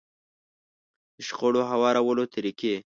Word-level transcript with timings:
د 1.15 1.17
شخړو 1.27 1.61
هوارولو 1.71 2.23
طريقې. 2.33 2.75